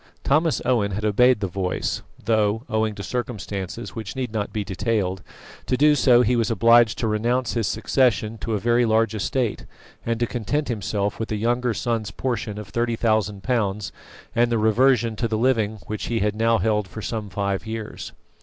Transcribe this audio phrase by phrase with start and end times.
[0.23, 5.21] Thomas Owen had obeyed the voice; though, owing to circumstances which need not be detailed,
[5.67, 9.67] to do so he was obliged to renounce his succession to a very large estate,
[10.03, 13.91] and to content himself with a younger son's portion of thirty thousand pounds
[14.35, 18.11] and the reversion to the living which he had now held for some five years.